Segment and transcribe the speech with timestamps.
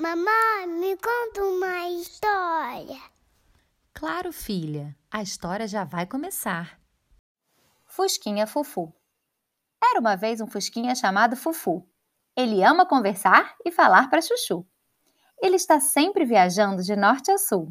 [0.00, 2.98] Mamãe, me conta uma história.
[3.92, 6.80] Claro, filha, a história já vai começar.
[7.84, 8.90] Fusquinha Fufu.
[9.78, 11.86] Era uma vez um Fusquinha chamado Fufu.
[12.34, 14.66] Ele ama conversar e falar para Chuchu.
[15.38, 17.70] Ele está sempre viajando de norte a sul,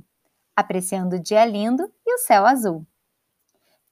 [0.55, 2.85] apreciando o dia lindo e o céu azul.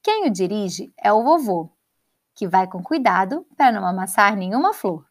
[0.00, 1.68] Quem o dirige é o vovô,
[2.36, 5.04] que vai com cuidado para não amassar nenhuma flor.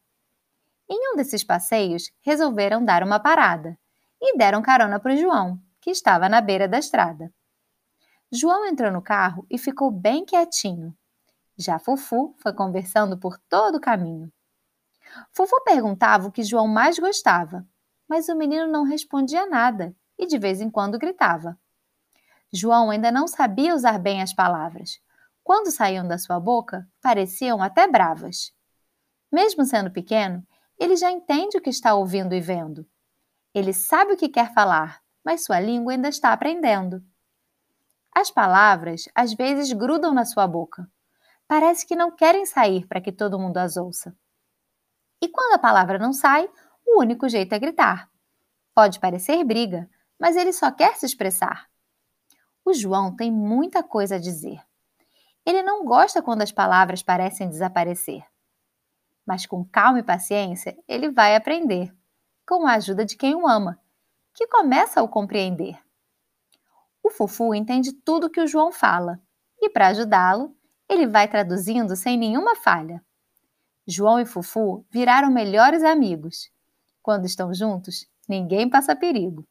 [0.89, 3.77] Em um desses passeios, resolveram dar uma parada
[4.21, 7.31] e deram carona para o João, que estava na beira da estrada.
[8.31, 10.95] João entrou no carro e ficou bem quietinho.
[11.57, 14.31] Já Fufu foi conversando por todo o caminho.
[15.33, 17.65] Fufu perguntava o que João mais gostava,
[18.07, 21.57] mas o menino não respondia nada e de vez em quando gritava.
[22.51, 24.99] João ainda não sabia usar bem as palavras.
[25.43, 28.53] Quando saíam da sua boca, pareciam até bravas.
[29.31, 30.45] Mesmo sendo pequeno,
[30.79, 32.87] ele já entende o que está ouvindo e vendo.
[33.53, 37.03] Ele sabe o que quer falar, mas sua língua ainda está aprendendo.
[38.13, 40.89] As palavras às vezes grudam na sua boca.
[41.47, 44.15] Parece que não querem sair para que todo mundo as ouça.
[45.21, 46.49] E quando a palavra não sai,
[46.85, 48.09] o único jeito é gritar.
[48.73, 51.67] Pode parecer briga, mas ele só quer se expressar.
[52.63, 54.61] O João tem muita coisa a dizer.
[55.45, 58.23] Ele não gosta quando as palavras parecem desaparecer.
[59.27, 61.93] Mas com calma e paciência, ele vai aprender,
[62.47, 63.77] com a ajuda de quem o ama,
[64.33, 65.77] que começa a o compreender.
[67.03, 69.19] O Fufu entende tudo que o João fala
[69.61, 70.55] e, para ajudá-lo,
[70.87, 73.03] ele vai traduzindo sem nenhuma falha.
[73.85, 76.49] João e Fufu viraram melhores amigos.
[77.01, 79.45] Quando estão juntos, ninguém passa perigo.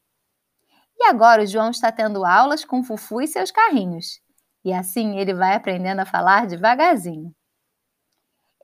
[0.98, 4.20] E agora o João está tendo aulas com Fufu e seus carrinhos.
[4.64, 7.34] E assim ele vai aprendendo a falar devagarzinho.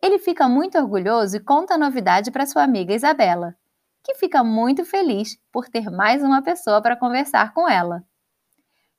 [0.03, 3.57] Ele fica muito orgulhoso e conta a novidade para sua amiga Isabela,
[4.03, 8.05] que fica muito feliz por ter mais uma pessoa para conversar com ela.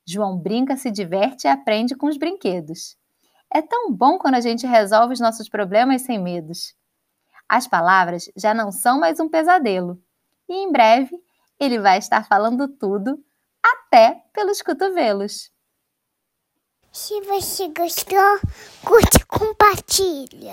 [0.05, 2.97] João brinca, se diverte e aprende com os brinquedos.
[3.53, 6.73] É tão bom quando a gente resolve os nossos problemas sem medos.
[7.47, 10.01] As palavras já não são mais um pesadelo.
[10.47, 11.15] E em breve
[11.59, 13.23] ele vai estar falando tudo,
[13.61, 15.51] até pelos cotovelos.
[16.91, 18.39] Se você gostou,
[18.85, 20.51] curte e compartilha.